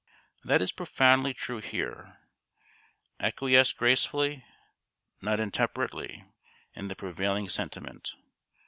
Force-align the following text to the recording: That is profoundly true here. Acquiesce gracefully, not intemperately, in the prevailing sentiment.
That 0.43 0.63
is 0.63 0.71
profoundly 0.71 1.31
true 1.31 1.59
here. 1.59 2.17
Acquiesce 3.19 3.71
gracefully, 3.71 4.43
not 5.21 5.39
intemperately, 5.39 6.25
in 6.73 6.87
the 6.87 6.95
prevailing 6.95 7.47
sentiment. 7.49 8.15